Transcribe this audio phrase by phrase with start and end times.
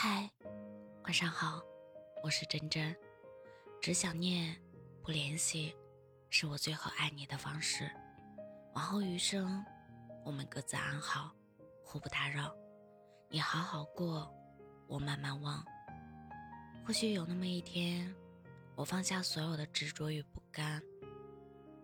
[0.00, 0.30] 嗨，
[1.02, 1.60] 晚上好，
[2.22, 2.96] 我是真真。
[3.80, 4.56] 只想念，
[5.02, 5.74] 不联系，
[6.30, 7.90] 是我最后爱你的方式。
[8.74, 9.60] 往后余生，
[10.24, 11.34] 我们各自安好，
[11.82, 12.54] 互不打扰。
[13.28, 14.32] 你好好过，
[14.86, 15.66] 我慢慢忘。
[16.86, 18.14] 或许有那么一天，
[18.76, 20.80] 我放下所有的执着与不甘，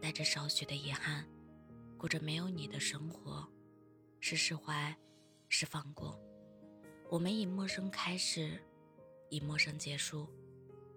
[0.00, 1.26] 带着少许的遗憾，
[1.98, 3.46] 过着没有你的生活。
[4.18, 4.96] 是释怀，
[5.50, 6.18] 是放过。
[7.10, 8.60] 我们以陌生开始，
[9.30, 10.28] 以陌生结束。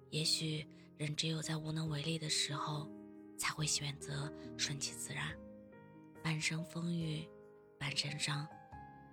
[0.09, 0.67] 也许
[0.97, 2.89] 人只有在无能为力的时候，
[3.37, 5.33] 才会选择顺其自然。
[6.21, 7.25] 半生风雨，
[7.79, 8.45] 半生伤，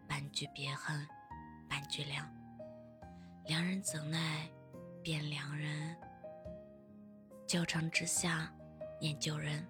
[0.09, 1.07] 半句别恨，
[1.69, 2.29] 半句凉。
[3.47, 4.51] 良人怎奈
[5.01, 5.97] 变良人？
[7.47, 8.53] 旧城之下
[9.01, 9.65] 念旧人，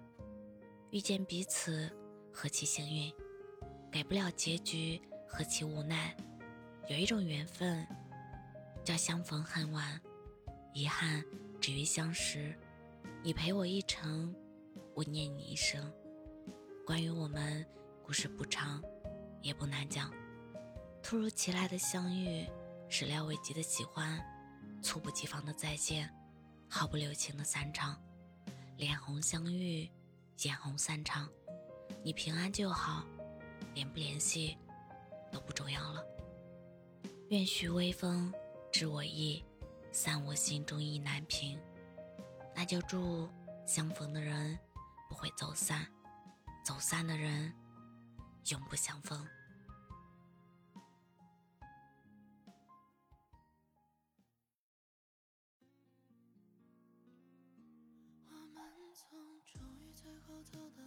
[0.89, 1.95] 遇见彼此
[2.33, 3.13] 何其幸运，
[3.91, 6.17] 给不了结局何其无奈。
[6.89, 7.85] 有一种缘分，
[8.83, 10.01] 叫相逢恨晚，
[10.73, 11.23] 遗憾
[11.61, 12.57] 止于相识。
[13.21, 14.33] 你陪我一程，
[14.95, 15.93] 我念你一生。
[16.83, 17.63] 关于我们，
[18.01, 18.81] 故事不长，
[19.43, 20.11] 也不难讲。
[21.03, 22.47] 突如其来的相遇，
[22.89, 24.19] 始料未及的喜欢，
[24.81, 26.11] 猝不及防的再见，
[26.67, 28.01] 毫不留情的散场。
[28.77, 29.87] 脸红相遇，
[30.39, 31.29] 眼红散场。
[32.01, 33.05] 你平安就好，
[33.75, 34.57] 联不联系
[35.31, 36.03] 都不重要了。
[37.29, 38.33] 愿许微风
[38.71, 39.45] 知我意，
[39.91, 41.61] 散我心中意难平。
[42.55, 43.29] 那就祝
[43.67, 44.57] 相逢的人
[45.07, 45.85] 不会走散，
[46.65, 47.53] 走散的人
[48.49, 49.27] 永不相逢。
[58.27, 58.63] 我们
[58.95, 60.83] 从终于最后走到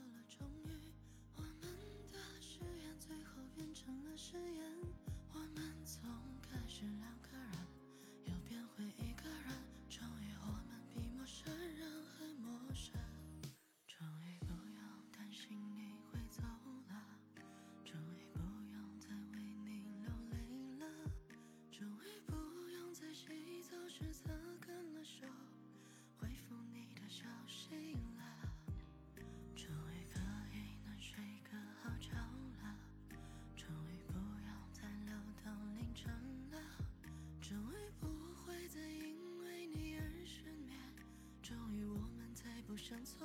[42.73, 43.19] 不像从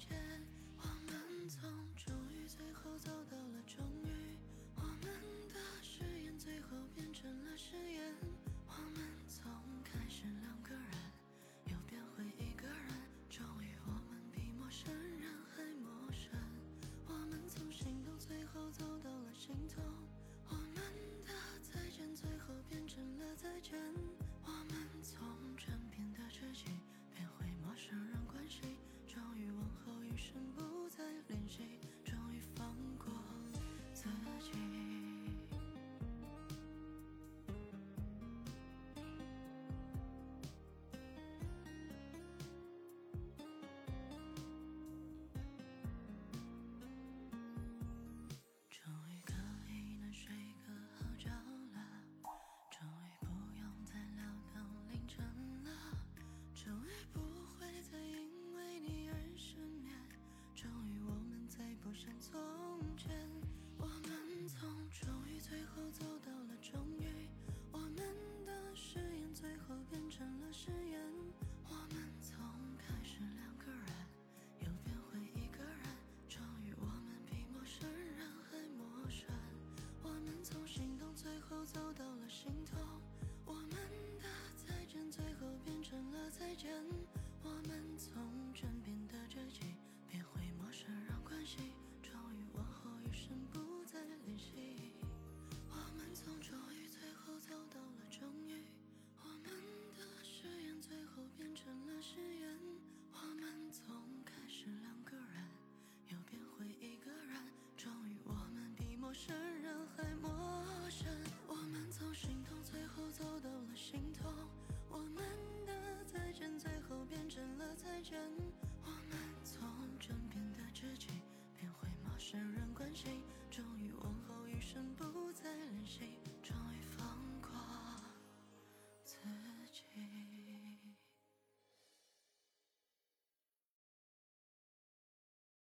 [0.00, 0.18] 前。
[0.76, 3.29] 我们从终于最后走到
[62.28, 62.69] 不